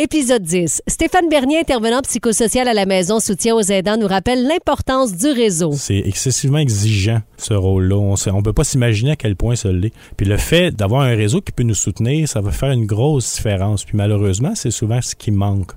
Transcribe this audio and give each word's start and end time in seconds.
Épisode 0.00 0.44
10. 0.44 0.82
Stéphane 0.86 1.28
Bernier, 1.28 1.58
intervenant 1.58 2.02
psychosocial 2.02 2.68
à 2.68 2.72
la 2.72 2.86
maison 2.86 3.18
Soutien 3.18 3.56
aux 3.56 3.62
aidants, 3.62 3.96
nous 3.96 4.06
rappelle 4.06 4.46
l'importance 4.46 5.16
du 5.16 5.26
réseau. 5.26 5.72
C'est 5.72 5.98
excessivement 5.98 6.58
exigeant, 6.58 7.20
ce 7.36 7.52
rôle-là. 7.54 7.96
On 7.96 8.14
ne 8.14 8.42
peut 8.42 8.52
pas 8.52 8.62
s'imaginer 8.62 9.10
à 9.10 9.16
quel 9.16 9.34
point 9.34 9.56
ça 9.56 9.72
l'est. 9.72 9.92
Puis 10.16 10.24
le 10.24 10.36
fait 10.36 10.70
d'avoir 10.70 11.00
un 11.00 11.16
réseau 11.16 11.40
qui 11.40 11.50
peut 11.50 11.64
nous 11.64 11.74
soutenir, 11.74 12.28
ça 12.28 12.40
va 12.40 12.52
faire 12.52 12.70
une 12.70 12.86
grosse 12.86 13.34
différence. 13.34 13.84
Puis 13.84 13.96
malheureusement, 13.96 14.52
c'est 14.54 14.70
souvent 14.70 15.02
ce 15.02 15.16
qui 15.16 15.32
manque. 15.32 15.72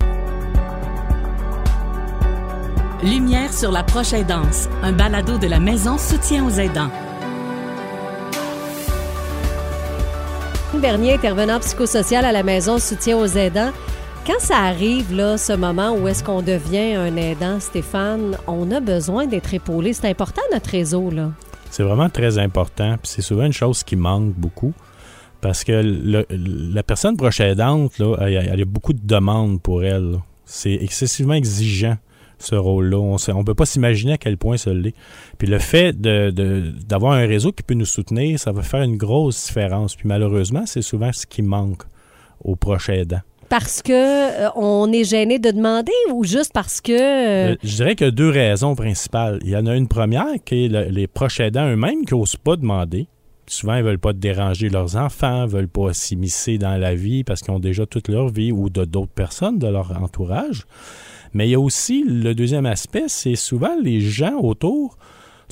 Lumière 3.02 3.52
sur 3.52 3.72
la 3.72 3.82
prochaine 3.82 4.24
danse, 4.24 4.68
un 4.84 4.92
balado 4.92 5.36
de 5.36 5.48
la 5.48 5.58
maison 5.58 5.98
Soutien 5.98 6.46
aux 6.46 6.60
aidants. 6.60 6.92
Bernier, 10.74 11.14
intervenant 11.14 11.58
psychosocial 11.58 12.24
à 12.24 12.30
la 12.30 12.44
maison 12.44 12.78
Soutien 12.78 13.16
aux 13.16 13.26
aidants. 13.26 13.72
Quand 14.24 14.38
ça 14.38 14.58
arrive, 14.58 15.12
là, 15.12 15.36
ce 15.36 15.52
moment 15.52 15.96
où 15.96 16.06
est-ce 16.06 16.22
qu'on 16.22 16.42
devient 16.42 16.94
un 16.94 17.16
aidant, 17.16 17.58
Stéphane, 17.58 18.36
on 18.46 18.70
a 18.70 18.78
besoin 18.78 19.26
d'être 19.26 19.52
épaulé. 19.52 19.92
C'est 19.94 20.08
important, 20.08 20.42
notre 20.52 20.70
réseau, 20.70 21.10
là. 21.10 21.32
C'est 21.70 21.82
vraiment 21.82 22.08
très 22.08 22.38
important. 22.38 22.98
Puis 23.02 23.10
c'est 23.16 23.22
souvent 23.22 23.46
une 23.46 23.52
chose 23.52 23.82
qui 23.82 23.96
manque 23.96 24.32
beaucoup. 24.34 24.74
Parce 25.40 25.64
que 25.64 25.82
la 26.30 26.82
personne 26.84 27.16
proche 27.16 27.40
aidante, 27.40 27.98
là, 27.98 28.14
elle, 28.20 28.62
a 28.62 28.64
beaucoup 28.64 28.92
de 28.92 29.04
demandes 29.04 29.60
pour 29.60 29.82
elle. 29.82 30.18
C'est 30.44 30.74
excessivement 30.74 31.34
exigeant 31.34 31.96
ce 32.38 32.54
rôle-là. 32.54 32.98
On 32.98 33.16
ne 33.16 33.42
peut 33.42 33.56
pas 33.56 33.66
s'imaginer 33.66 34.12
à 34.12 34.18
quel 34.18 34.36
point 34.36 34.56
ça 34.56 34.72
l'est. 34.72 34.94
Puis 35.36 35.48
le 35.48 35.58
fait 35.58 36.00
d'avoir 36.00 37.14
un 37.14 37.26
réseau 37.26 37.50
qui 37.50 37.64
peut 37.64 37.74
nous 37.74 37.86
soutenir, 37.86 38.38
ça 38.38 38.52
va 38.52 38.62
faire 38.62 38.82
une 38.82 38.96
grosse 38.96 39.46
différence. 39.46 39.96
Puis 39.96 40.06
malheureusement, 40.06 40.62
c'est 40.64 40.82
souvent 40.82 41.12
ce 41.12 41.26
qui 41.26 41.42
manque 41.42 41.82
aux 42.44 42.54
proches 42.54 42.88
aidants 42.88 43.22
parce 43.52 43.82
que 43.82 43.92
euh, 43.92 44.48
on 44.56 44.90
est 44.92 45.04
gêné 45.04 45.38
de 45.38 45.50
demander 45.50 45.92
ou 46.10 46.24
juste 46.24 46.54
parce 46.54 46.80
que 46.80 47.50
euh, 47.50 47.54
Je 47.62 47.76
dirais 47.76 47.94
qu'il 47.96 48.06
y 48.06 48.08
a 48.08 48.10
deux 48.10 48.30
raisons 48.30 48.74
principales. 48.74 49.40
Il 49.44 49.50
y 49.50 49.56
en 49.58 49.66
a 49.66 49.76
une 49.76 49.88
première 49.88 50.42
qui 50.42 50.64
est 50.64 50.68
les 50.68 51.06
proches 51.06 51.42
eux-mêmes 51.42 52.06
qui 52.06 52.14
n'osent 52.14 52.36
pas 52.36 52.56
demander. 52.56 53.08
Souvent, 53.46 53.74
ils 53.74 53.82
veulent 53.82 53.98
pas 53.98 54.14
déranger 54.14 54.70
leurs 54.70 54.96
enfants, 54.96 55.44
veulent 55.44 55.68
pas 55.68 55.92
s'immiscer 55.92 56.56
dans 56.56 56.78
la 56.78 56.94
vie 56.94 57.24
parce 57.24 57.42
qu'ils 57.42 57.52
ont 57.52 57.60
déjà 57.60 57.84
toute 57.84 58.08
leur 58.08 58.30
vie 58.30 58.52
ou 58.52 58.70
de 58.70 58.86
d'autres 58.86 59.12
personnes 59.12 59.58
de 59.58 59.66
leur 59.66 60.02
entourage. 60.02 60.64
Mais 61.34 61.46
il 61.46 61.50
y 61.50 61.54
a 61.54 61.60
aussi 61.60 62.04
le 62.06 62.34
deuxième 62.34 62.64
aspect, 62.64 63.04
c'est 63.08 63.36
souvent 63.36 63.76
les 63.82 64.00
gens 64.00 64.38
autour 64.40 64.96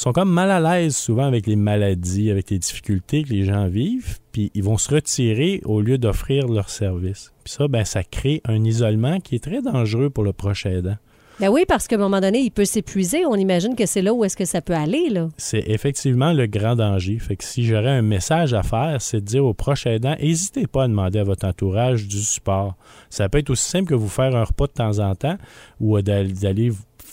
sont 0.01 0.15
comme 0.15 0.33
mal 0.33 0.51
à 0.51 0.61
l'aise 0.61 0.97
souvent 0.97 1.25
avec 1.25 1.47
les 1.47 1.57
maladies, 1.57 2.31
avec 2.31 2.49
les 2.49 2.59
difficultés 2.59 3.23
que 3.23 3.29
les 3.29 3.45
gens 3.45 3.69
vivent, 3.69 4.19
puis 4.33 4.51
ils 4.55 4.65
vont 4.65 4.79
se 4.79 4.95
retirer 4.95 5.61
au 5.67 5.83
lieu 5.83 5.99
d'offrir 5.99 6.49
leur 6.49 6.71
service. 6.71 7.35
Puis 7.45 7.53
ça, 7.53 7.69
ben, 7.69 7.85
ça 7.85 8.03
crée 8.03 8.41
un 8.47 8.65
isolement 8.65 9.21
qui 9.21 9.35
est 9.35 9.45
très 9.45 9.61
dangereux 9.61 10.09
pour 10.09 10.25
le 10.25 10.33
prochain 10.33 10.71
aidant. 10.71 10.97
Ben 11.41 11.49
oui, 11.49 11.65
parce 11.67 11.89
qu'à 11.89 11.97
un 11.97 11.99
moment 11.99 12.21
donné, 12.21 12.41
il 12.41 12.51
peut 12.51 12.67
s'épuiser. 12.67 13.25
On 13.25 13.35
imagine 13.35 13.75
que 13.75 13.87
c'est 13.87 14.03
là 14.03 14.13
où 14.13 14.27
est-ce 14.27 14.37
que 14.37 14.45
ça 14.45 14.61
peut 14.61 14.75
aller, 14.75 15.09
là. 15.09 15.31
C'est 15.39 15.65
effectivement 15.69 16.35
le 16.35 16.47
grand 16.47 16.77
danger. 16.77 17.19
Fait 17.19 17.35
que 17.35 17.45
si 17.45 17.65
j'aurais 17.65 17.89
un 17.89 18.03
message 18.03 18.53
à 18.53 18.63
faire, 18.63 19.01
c'est 19.01 19.23
de 19.23 19.25
dire 19.25 19.47
au 19.47 19.55
proche 19.55 19.87
aidant, 19.87 20.15
n'hésitez 20.21 20.67
pas 20.67 20.85
à 20.85 20.89
demander 20.89 21.19
à 21.19 21.25
votre 21.25 21.47
entourage 21.47 22.07
du 22.07 22.19
support. 22.19 22.77
Ça 23.09 23.31
peut 23.31 23.39
être 23.39 23.49
aussi 23.49 23.65
simple 23.65 23.89
que 23.89 23.95
vous 23.95 24.11
faire 24.11 24.37
un 24.37 24.45
repas 24.45 24.67
de 24.67 24.73
temps 24.73 24.99
en 24.99 25.15
temps 25.15 25.39
ou 25.81 25.99
d'aller 26.03 26.73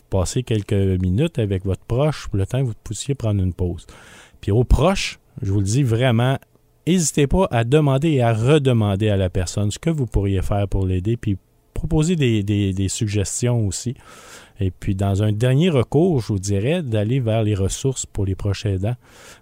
passer 0.09 0.43
quelques 0.43 0.73
minutes 0.73 1.39
avec 1.39 1.63
votre 1.63 1.85
proche 1.85 2.27
le 2.33 2.45
temps 2.45 2.59
que 2.59 2.67
vous 2.67 2.73
puissiez 2.83 3.15
prendre 3.15 3.41
une 3.41 3.53
pause. 3.53 3.87
Puis 4.41 4.51
aux 4.51 4.65
proches, 4.65 5.19
je 5.41 5.53
vous 5.53 5.59
le 5.59 5.65
dis 5.65 5.83
vraiment, 5.83 6.37
n'hésitez 6.85 7.27
pas 7.27 7.47
à 7.49 7.63
demander 7.63 8.09
et 8.09 8.21
à 8.21 8.33
redemander 8.33 9.07
à 9.07 9.15
la 9.15 9.29
personne 9.29 9.71
ce 9.71 9.79
que 9.79 9.89
vous 9.89 10.05
pourriez 10.05 10.41
faire 10.41 10.67
pour 10.67 10.85
l'aider, 10.85 11.15
puis 11.15 11.37
proposer 11.77 12.15
des, 12.15 12.87
suggestions 12.89 13.67
aussi. 13.67 13.93
Et 14.59 14.71
puis, 14.71 14.95
dans 14.95 15.21
un 15.21 15.31
dernier 15.31 15.69
recours, 15.69 16.21
je 16.21 16.27
vous 16.27 16.39
dirais 16.39 16.81
d'aller 16.81 17.19
vers 17.19 17.43
les 17.43 17.53
ressources 17.53 18.07
pour 18.07 18.25
les 18.25 18.33
proches 18.33 18.65
aidants. 18.65 18.95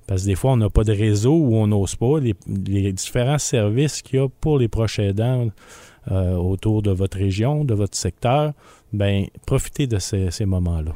Parce 0.06 0.24
que 0.24 0.28
des 0.28 0.36
fois, 0.36 0.52
on 0.52 0.58
n'a 0.58 0.70
pas 0.70 0.84
de 0.84 0.92
réseau 0.92 1.34
ou 1.34 1.56
on 1.56 1.68
n'ose 1.68 1.96
pas. 1.96 2.20
Les, 2.20 2.92
différents 2.92 3.38
services 3.40 4.02
qu'il 4.02 4.20
y 4.20 4.22
a 4.22 4.28
pour 4.28 4.60
les 4.60 4.68
proches 4.68 5.00
aidants 5.00 5.50
euh, 6.12 6.36
autour 6.36 6.82
de 6.82 6.92
votre 6.92 7.18
région, 7.18 7.64
de 7.64 7.74
votre 7.74 7.98
secteur, 7.98 8.52
ben 8.92 9.26
profitez 9.46 9.88
de 9.88 9.98
ces, 9.98 10.30
ces 10.32 10.46
moments-là. 10.46 10.92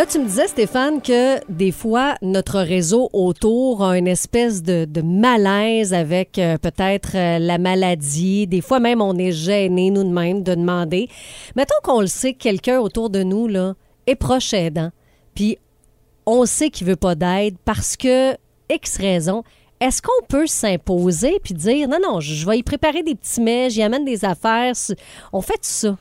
Là, 0.00 0.06
tu 0.06 0.18
me 0.18 0.24
disais, 0.24 0.48
Stéphane, 0.48 1.02
que 1.02 1.44
des 1.52 1.72
fois, 1.72 2.14
notre 2.22 2.58
réseau 2.60 3.10
autour 3.12 3.84
a 3.84 3.98
une 3.98 4.06
espèce 4.06 4.62
de, 4.62 5.02
malaise 5.02 5.92
avec 5.92 6.38
euh, 6.38 6.56
peut-être 6.56 7.10
euh, 7.16 7.38
la 7.38 7.58
maladie. 7.58 8.46
Des 8.46 8.62
fois 8.62 8.80
même, 8.80 9.02
on 9.02 9.18
est 9.18 9.30
gêné, 9.30 9.90
nous 9.90 10.02
de 10.02 10.54
demander. 10.54 11.10
Mettons 11.54 11.74
qu'on 11.82 12.00
le 12.00 12.06
sait, 12.06 12.32
quelqu'un 12.32 12.80
autour 12.80 13.10
de 13.10 13.22
nous 13.22 13.46
là, 13.46 13.74
est 14.06 14.14
proche 14.14 14.54
aidant. 14.54 14.90
Puis 15.34 15.58
on 16.24 16.46
sait 16.46 16.70
qu'il 16.70 16.86
veut 16.86 16.96
pas 16.96 17.14
d'aide 17.14 17.56
parce 17.66 17.98
que 17.98 18.32
X 18.70 18.96
raison. 18.96 19.44
Est-ce 19.80 20.00
qu'on 20.00 20.24
peut 20.30 20.46
s'imposer 20.46 21.40
puis 21.44 21.52
dire 21.52 21.88
non, 21.88 21.98
non, 22.02 22.20
je 22.20 22.46
vais 22.46 22.56
y 22.56 22.62
préparer 22.62 23.02
des 23.02 23.16
petits 23.16 23.42
mets, 23.42 23.68
j'y 23.68 23.82
amène 23.82 24.06
des 24.06 24.24
affaires. 24.24 24.72
On 25.30 25.42
fait 25.42 25.60
ça? 25.60 25.94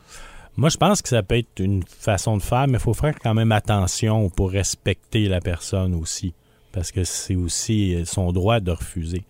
Moi, 0.59 0.67
je 0.67 0.75
pense 0.75 1.01
que 1.01 1.07
ça 1.07 1.23
peut 1.23 1.37
être 1.37 1.59
une 1.59 1.83
façon 1.83 2.35
de 2.35 2.41
faire, 2.41 2.67
mais 2.67 2.73
il 2.73 2.81
faut 2.81 2.93
faire 2.93 3.17
quand 3.17 3.33
même 3.33 3.53
attention 3.53 4.29
pour 4.29 4.51
respecter 4.51 5.29
la 5.29 5.39
personne 5.39 5.95
aussi. 5.95 6.33
Parce 6.73 6.91
que 6.91 7.05
c'est 7.05 7.37
aussi 7.37 8.03
son 8.03 8.33
droit 8.33 8.59
de 8.59 8.71
refuser. 8.71 9.23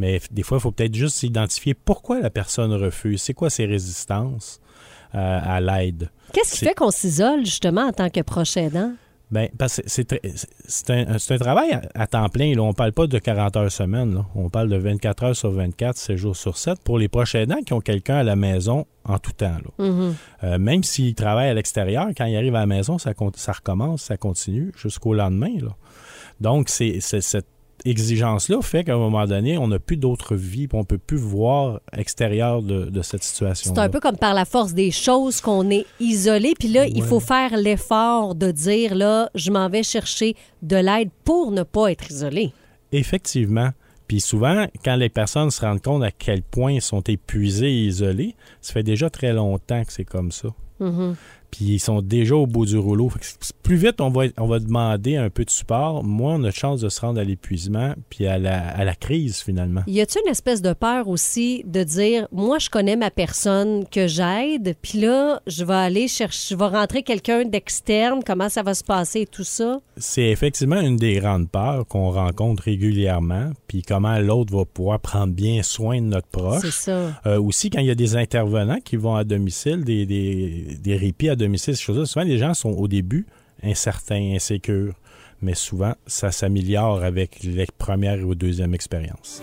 Mais 0.00 0.20
des 0.32 0.42
fois, 0.42 0.58
il 0.58 0.60
faut 0.60 0.72
peut-être 0.72 0.96
juste 0.96 1.22
identifier 1.22 1.74
pourquoi 1.74 2.18
la 2.18 2.30
personne 2.30 2.72
refuse. 2.72 3.22
C'est 3.22 3.32
quoi 3.32 3.48
ses 3.48 3.64
résistances 3.64 4.60
euh, 5.14 5.40
à 5.40 5.60
l'aide. 5.60 6.10
Qu'est-ce 6.32 6.58
qui 6.58 6.64
fait 6.64 6.74
qu'on 6.74 6.90
s'isole 6.90 7.44
justement 7.46 7.82
en 7.82 7.92
tant 7.92 8.10
que 8.10 8.20
proche 8.20 8.56
aidant? 8.56 8.92
Bien, 9.32 9.48
parce 9.56 9.76
que 9.76 9.82
c'est 9.86 10.90
un, 10.90 11.14
un, 11.14 11.38
travail 11.38 11.80
à, 11.94 12.06
temps 12.06 12.28
plein. 12.28 12.54
Là. 12.54 12.62
On 12.62 12.68
ne 12.68 12.72
parle 12.74 12.92
pas 12.92 13.06
de 13.06 13.18
40 13.18 13.56
heures 13.56 13.72
semaine. 13.72 14.14
Là. 14.14 14.26
On 14.34 14.50
parle 14.50 14.68
de 14.68 14.76
24 14.76 15.24
heures 15.24 15.36
sur 15.36 15.50
24, 15.50 15.96
7 15.96 16.16
jours 16.18 16.36
sur 16.36 16.58
7 16.58 16.80
pour 16.84 16.98
les 16.98 17.08
proches 17.08 17.34
aidants 17.34 17.62
qui 17.64 17.72
ont 17.72 17.80
quelqu'un 17.80 18.16
à 18.16 18.22
la 18.24 18.36
maison 18.36 18.84
en 19.04 19.18
tout 19.18 19.32
temps. 19.32 19.56
Là. 19.78 19.86
Mm-hmm. 19.86 20.12
Euh, 20.44 20.58
même 20.58 20.84
s'ils 20.84 21.14
travaillent 21.14 21.48
à 21.48 21.54
l'extérieur, 21.54 22.08
quand 22.14 22.26
ils 22.26 22.36
arrivent 22.36 22.56
à 22.56 22.60
la 22.60 22.66
maison, 22.66 22.98
ça, 22.98 23.12
ça 23.36 23.52
recommence, 23.52 24.02
ça 24.02 24.18
continue 24.18 24.70
jusqu'au 24.76 25.14
lendemain. 25.14 25.56
Là. 25.62 25.74
Donc, 26.42 26.68
c'est 26.68 27.00
cette 27.00 27.46
exigence-là 27.84 28.60
fait 28.62 28.84
qu'à 28.84 28.94
un 28.94 28.98
moment 28.98 29.26
donné, 29.26 29.58
on 29.58 29.68
n'a 29.68 29.78
plus 29.78 29.96
d'autre 29.96 30.34
vie, 30.34 30.68
on 30.72 30.80
ne 30.80 30.84
peut 30.84 30.98
plus 30.98 31.16
voir 31.16 31.80
extérieur 31.96 32.62
de, 32.62 33.02
cette 33.02 33.22
situation. 33.22 33.74
C'est 33.74 33.80
un 33.80 33.88
peu 33.88 34.00
comme 34.00 34.16
par 34.16 34.34
la 34.34 34.44
force 34.44 34.74
des 34.74 34.90
choses 34.90 35.40
qu'on 35.40 35.70
est 35.70 35.86
isolé, 36.00 36.54
puis 36.58 36.68
là, 36.68 36.86
il 36.86 37.02
faut 37.02 37.20
faire 37.20 37.56
l'effort 37.56 38.34
de 38.34 38.50
dire, 38.50 38.94
là, 38.94 39.30
je 39.34 39.50
m'en 39.50 39.68
vais 39.68 39.82
chercher 39.82 40.36
de 40.62 40.76
l'aide 40.76 41.10
pour 41.24 41.50
ne 41.50 41.62
pas 41.62 41.90
être 41.90 42.10
isolé. 42.10 42.52
Effectivement. 42.92 43.70
Puis 44.06 44.20
souvent, 44.20 44.66
quand 44.84 44.96
les 44.96 45.08
personnes 45.08 45.50
se 45.50 45.62
rendent 45.62 45.80
compte 45.80 46.02
à 46.02 46.10
quel 46.10 46.42
point 46.42 46.72
ils 46.72 46.82
sont 46.82 47.00
épuisés 47.02 47.70
et 47.70 47.84
isolés, 47.84 48.34
ça 48.60 48.74
fait 48.74 48.82
déjà 48.82 49.08
très 49.08 49.32
longtemps 49.32 49.82
que 49.84 49.92
c'est 49.92 50.04
comme 50.04 50.32
ça. 50.32 50.48
Mm-hmm 50.80 51.14
puis 51.52 51.66
ils 51.66 51.78
sont 51.78 52.02
déjà 52.02 52.34
au 52.34 52.48
bout 52.48 52.66
du 52.66 52.76
rouleau. 52.76 53.12
Plus 53.62 53.76
vite 53.76 54.00
on 54.00 54.10
va, 54.10 54.24
on 54.38 54.46
va 54.48 54.58
demander 54.58 55.16
un 55.16 55.30
peu 55.30 55.44
de 55.44 55.50
support, 55.50 56.02
moins 56.02 56.34
on 56.34 56.44
a 56.44 56.48
de 56.48 56.54
chance 56.54 56.80
de 56.80 56.88
se 56.88 57.00
rendre 57.00 57.20
à 57.20 57.24
l'épuisement 57.24 57.94
puis 58.10 58.26
à 58.26 58.38
la, 58.38 58.66
à 58.68 58.84
la 58.84 58.96
crise 58.96 59.40
finalement. 59.40 59.82
Y 59.86 60.00
a-t-il 60.00 60.22
une 60.26 60.32
espèce 60.32 60.62
de 60.62 60.72
peur 60.72 61.06
aussi 61.06 61.62
de 61.66 61.84
dire, 61.84 62.26
moi 62.32 62.58
je 62.58 62.70
connais 62.70 62.96
ma 62.96 63.10
personne 63.10 63.84
que 63.88 64.08
j'aide, 64.08 64.74
puis 64.82 64.98
là 64.98 65.40
je 65.46 65.64
vais 65.64 65.74
aller 65.74 66.08
chercher, 66.08 66.54
je 66.54 66.56
vais 66.56 66.66
rentrer 66.66 67.04
quelqu'un 67.04 67.44
d'externe, 67.44 68.22
comment 68.26 68.48
ça 68.48 68.62
va 68.62 68.74
se 68.74 68.82
passer 68.82 69.20
et 69.20 69.26
tout 69.26 69.44
ça? 69.44 69.80
C'est 69.98 70.30
effectivement 70.30 70.80
une 70.80 70.96
des 70.96 71.14
grandes 71.20 71.48
peurs 71.50 71.86
qu'on 71.86 72.10
rencontre 72.10 72.64
régulièrement, 72.64 73.52
puis 73.68 73.82
comment 73.82 74.18
l'autre 74.18 74.56
va 74.56 74.64
pouvoir 74.64 74.98
prendre 75.00 75.32
bien 75.34 75.62
soin 75.62 76.00
de 76.00 76.06
notre 76.06 76.28
proche. 76.28 76.62
C'est 76.62 76.70
ça. 76.70 77.20
Euh, 77.26 77.40
aussi 77.40 77.68
quand 77.68 77.80
il 77.80 77.86
y 77.86 77.90
a 77.90 77.94
des 77.94 78.16
intervenants 78.16 78.80
qui 78.82 78.96
vont 78.96 79.14
à 79.14 79.24
domicile, 79.24 79.84
des, 79.84 80.06
des, 80.06 80.78
des 80.80 80.96
répits 80.96 81.28
à 81.28 81.36
domicile, 81.36 81.41
ces 81.56 81.74
choses-là, 81.74 82.06
souvent 82.06 82.24
les 82.24 82.38
gens 82.38 82.54
sont 82.54 82.70
au 82.70 82.88
début 82.88 83.26
incertains, 83.62 84.32
insécures, 84.34 84.94
mais 85.40 85.54
souvent 85.54 85.94
ça 86.06 86.32
s'améliore 86.32 87.02
avec 87.02 87.42
les 87.42 87.66
premières 87.78 88.26
ou 88.26 88.34
deuxième 88.34 88.74
expériences. 88.74 89.42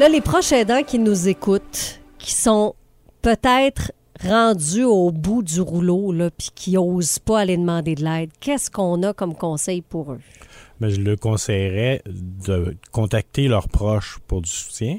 Là, 0.00 0.08
les 0.08 0.22
proches 0.22 0.52
aidants 0.52 0.82
qui 0.82 0.98
nous 0.98 1.28
écoutent, 1.28 2.00
qui 2.18 2.32
sont 2.32 2.74
peut-être 3.20 3.92
rendus 4.22 4.84
au 4.84 5.10
bout 5.10 5.42
du 5.42 5.60
rouleau, 5.60 6.12
là, 6.12 6.30
puis 6.30 6.50
qui 6.54 6.72
n'osent 6.72 7.18
pas 7.18 7.40
aller 7.40 7.56
demander 7.56 7.94
de 7.94 8.04
l'aide, 8.04 8.30
qu'est-ce 8.40 8.70
qu'on 8.70 9.02
a 9.02 9.12
comme 9.12 9.34
conseil 9.34 9.82
pour 9.82 10.12
eux? 10.12 10.20
ben, 10.80 10.88
je 10.88 11.00
le 11.00 11.16
conseillerais 11.16 12.02
de 12.06 12.76
contacter 12.90 13.48
leurs 13.48 13.68
proches 13.68 14.18
pour 14.26 14.40
du 14.40 14.50
soutien, 14.50 14.98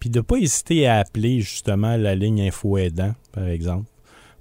puis 0.00 0.10
de 0.10 0.18
ne 0.18 0.22
pas 0.22 0.36
hésiter 0.36 0.86
à 0.86 0.98
appeler 0.98 1.40
justement 1.40 1.96
la 1.96 2.14
ligne 2.14 2.42
Info 2.42 2.76
Aidant, 2.76 3.14
par 3.32 3.46
exemple, 3.46 3.88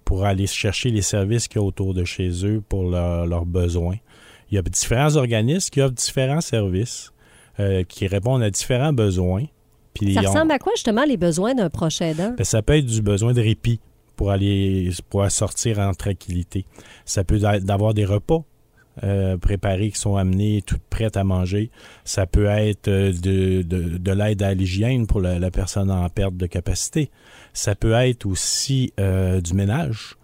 pour 0.03 0.25
aller 0.25 0.47
chercher 0.47 0.89
les 0.89 1.03
services 1.03 1.47
qu'il 1.47 1.61
y 1.61 1.63
a 1.63 1.67
autour 1.67 1.93
de 1.93 2.03
chez 2.03 2.45
eux 2.45 2.61
pour 2.67 2.83
leurs 2.83 3.45
besoins. 3.45 3.97
Il 4.51 4.55
y 4.55 4.57
a 4.57 4.61
différents 4.63 5.15
organismes 5.15 5.69
qui 5.69 5.81
offrent 5.81 5.93
différents 5.93 6.41
services, 6.41 7.13
euh, 7.59 7.83
qui 7.83 8.07
répondent 8.07 8.43
à 8.43 8.49
différents 8.49 8.93
besoins. 8.93 9.45
Puis 9.93 10.15
ça 10.15 10.21
ressemble 10.21 10.51
à 10.51 10.59
quoi 10.59 10.73
justement 10.75 11.05
les 11.05 11.17
besoins 11.17 11.53
d'un 11.53 11.69
proche 11.69 12.01
aidant? 12.01 12.33
Ben, 12.35 12.43
ça 12.43 12.61
peut 12.63 12.75
être 12.75 12.85
du 12.85 13.01
besoin 13.01 13.33
de 13.33 13.41
répit 13.41 13.79
pour 14.15 14.31
aller 14.31 14.89
sortir 15.29 15.79
en 15.79 15.93
tranquillité. 15.93 16.65
Ça 17.05 17.23
peut 17.23 17.43
être 17.43 17.65
d'avoir 17.65 17.93
des 17.93 18.05
repas 18.05 18.43
euh, 19.03 19.37
préparés 19.37 19.89
qui 19.89 19.97
sont 19.97 20.17
amenés 20.17 20.61
toutes 20.61 20.83
prêtes 20.83 21.17
à 21.17 21.23
manger. 21.23 21.71
Ça 22.05 22.27
peut 22.27 22.45
être 22.45 22.87
euh, 22.87 23.11
de 23.11 24.11
l'aide 24.11 24.43
à 24.43 24.53
l'hygiène 24.53 25.07
pour 25.07 25.19
la, 25.19 25.49
personne 25.49 25.89
en 25.89 26.07
perte 26.09 26.37
de 26.37 26.45
capacité. 26.45 27.09
Ça 27.53 27.73
peut 27.73 27.93
être 27.93 28.27
aussi 28.27 28.93
euh, 28.99 29.41
du 29.41 29.55
ménage. 29.55 30.15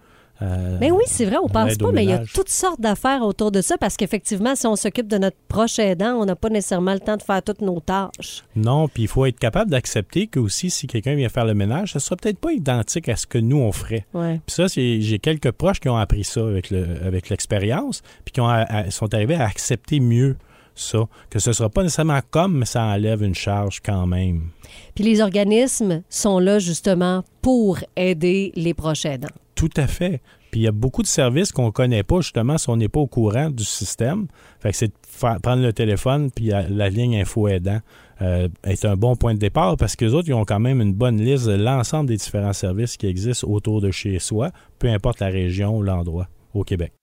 Euh, 0.41 0.77
mais 0.79 0.91
oui, 0.91 1.03
c'est 1.07 1.25
vrai, 1.25 1.37
on 1.41 1.49
pense 1.49 1.77
pas, 1.77 1.91
mais 1.91 2.03
il 2.03 2.09
y 2.09 2.13
a 2.13 2.23
toutes 2.33 2.49
sortes 2.49 2.79
d'affaires 2.79 3.23
autour 3.23 3.51
de 3.51 3.61
ça 3.61 3.77
parce 3.77 3.97
qu'effectivement, 3.97 4.55
si 4.55 4.67
on 4.67 4.75
s'occupe 4.75 5.07
de 5.07 5.17
notre 5.17 5.37
proche 5.47 5.79
aidant, 5.79 6.15
on 6.15 6.25
n'a 6.25 6.35
pas 6.35 6.49
nécessairement 6.49 6.93
le 6.93 6.99
temps 6.99 7.17
de 7.17 7.21
faire 7.21 7.43
toutes 7.43 7.61
nos 7.61 7.79
tâches. 7.79 8.43
Non, 8.55 8.87
puis 8.87 9.03
il 9.03 9.09
faut 9.09 9.25
être 9.25 9.39
capable 9.39 9.71
d'accepter 9.71 10.27
que 10.27 10.39
aussi, 10.39 10.69
si 10.69 10.87
quelqu'un 10.87 11.15
vient 11.15 11.29
faire 11.29 11.45
le 11.45 11.53
ménage, 11.53 11.93
ça 11.93 11.99
sera 11.99 12.15
peut-être 12.15 12.39
pas 12.39 12.53
identique 12.53 13.09
à 13.09 13.15
ce 13.15 13.27
que 13.27 13.37
nous 13.37 13.57
on 13.57 13.71
ferait. 13.71 14.05
Puis 14.13 14.39
ça, 14.47 14.67
j'ai 14.67 15.19
quelques 15.19 15.51
proches 15.51 15.79
qui 15.79 15.89
ont 15.89 15.97
appris 15.97 16.23
ça 16.23 16.41
avec 16.41 16.69
le 16.69 16.87
avec 17.05 17.29
l'expérience, 17.29 18.01
puis 18.23 18.31
qui 18.33 18.41
ont, 18.41 18.49
sont 18.89 19.13
arrivés 19.13 19.35
à 19.35 19.45
accepter 19.45 19.99
mieux 19.99 20.37
ça, 20.75 21.07
que 21.29 21.39
ce 21.39 21.49
ne 21.49 21.53
sera 21.53 21.69
pas 21.69 21.83
nécessairement 21.83 22.21
comme, 22.31 22.59
mais 22.59 22.65
ça 22.65 22.83
enlève 22.83 23.21
une 23.23 23.35
charge 23.35 23.81
quand 23.83 24.07
même. 24.07 24.49
Puis 24.95 25.03
les 25.03 25.21
organismes 25.21 26.03
sont 26.09 26.39
là 26.39 26.59
justement 26.59 27.23
pour 27.41 27.79
aider 27.95 28.51
les 28.55 28.73
proches 28.73 29.05
aidants. 29.05 29.27
Tout 29.59 29.67
à 29.75 29.87
fait. 29.87 30.21
Puis 30.51 30.61
il 30.61 30.63
y 30.63 30.67
a 30.67 30.71
beaucoup 30.71 31.01
de 31.01 31.07
services 31.07 31.51
qu'on 31.51 31.65
ne 31.65 31.71
connaît 31.71 32.03
pas, 32.03 32.21
justement, 32.21 32.57
si 32.57 32.69
on 32.69 32.77
n'est 32.77 32.87
pas 32.87 33.01
au 33.01 33.07
courant 33.07 33.49
du 33.49 33.65
système. 33.65 34.27
Fait 34.61 34.71
que 34.71 34.77
c'est 34.77 34.87
de 34.87 35.39
prendre 35.41 35.61
le 35.61 35.73
téléphone, 35.73 36.31
puis 36.33 36.45
la, 36.45 36.89
ligne 36.89 37.19
info 37.19 37.49
aidant 37.49 37.79
euh, 38.21 38.47
est 38.63 38.85
un 38.85 38.95
bon 38.95 39.17
point 39.17 39.33
de 39.33 39.39
départ 39.39 39.75
parce 39.75 39.97
que 39.97 40.05
les 40.05 40.13
autres, 40.13 40.29
ils 40.29 40.33
ont 40.33 40.45
quand 40.45 40.61
même 40.61 40.79
une 40.79 40.93
bonne 40.93 41.17
liste 41.17 41.45
de 41.45 41.55
l'ensemble 41.55 42.07
des 42.07 42.15
différents 42.15 42.53
services 42.53 42.95
qui 42.95 43.07
existent 43.07 43.49
autour 43.49 43.81
de 43.81 43.91
chez 43.91 44.17
soi, 44.19 44.51
peu 44.79 44.87
importe 44.87 45.19
la 45.19 45.27
région 45.27 45.77
ou 45.77 45.83
l'endroit 45.83 46.29
au 46.53 46.63
Québec. 46.63 46.93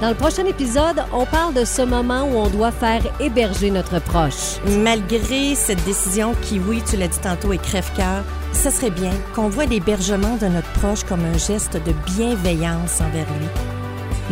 Dans 0.00 0.08
le 0.10 0.14
prochain 0.14 0.44
épisode, 0.44 1.04
on 1.12 1.24
parle 1.24 1.52
de 1.54 1.64
ce 1.64 1.80
moment 1.80 2.24
où 2.24 2.36
on 2.36 2.48
doit 2.48 2.70
faire 2.70 3.02
héberger 3.18 3.70
notre 3.70 3.98
proche. 3.98 4.60
Malgré 4.82 5.54
cette 5.54 5.82
décision 5.84 6.34
qui, 6.42 6.58
oui, 6.58 6.82
tu 6.88 6.98
l'as 6.98 7.08
dit 7.08 7.20
tantôt, 7.20 7.52
est 7.52 7.62
crève-cœur, 7.62 8.22
ce 8.56 8.70
serait 8.70 8.90
bien 8.90 9.12
qu'on 9.34 9.48
voit 9.48 9.66
l'hébergement 9.66 10.36
de 10.36 10.46
notre 10.46 10.70
proche 10.72 11.04
comme 11.04 11.24
un 11.24 11.38
geste 11.38 11.74
de 11.74 11.92
bienveillance 12.14 13.00
envers 13.00 13.26
lui. 13.38 13.48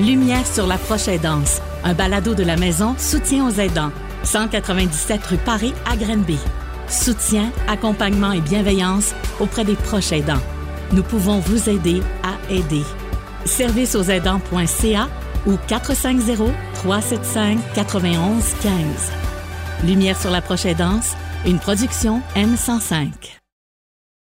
Lumière 0.04 0.46
sur 0.46 0.66
la 0.66 0.78
proche 0.78 1.08
aidance, 1.08 1.60
un 1.84 1.94
balado 1.94 2.34
de 2.34 2.42
la 2.42 2.56
maison 2.56 2.96
Soutien 2.98 3.46
aux 3.46 3.52
aidants, 3.52 3.92
197 4.24 5.24
rue 5.26 5.36
Paris 5.36 5.74
à 5.90 5.96
Grenby. 5.96 6.38
Soutien, 6.88 7.50
accompagnement 7.68 8.32
et 8.32 8.40
bienveillance 8.40 9.14
auprès 9.40 9.64
des 9.64 9.76
proches 9.76 10.12
aidants. 10.12 10.40
Nous 10.92 11.02
pouvons 11.02 11.38
vous 11.40 11.68
aider 11.68 12.02
à 12.22 12.34
aider. 12.52 12.82
Service 13.44 13.94
aux 13.94 14.04
aidants.ca 14.04 15.08
ou 15.46 15.52
450-375-9115. 15.68 17.58
Lumière 19.84 20.18
sur 20.18 20.30
la 20.30 20.40
prochaine 20.40 20.76
danse, 20.76 21.14
une 21.46 21.58
production 21.58 22.22
M105. 22.34 23.43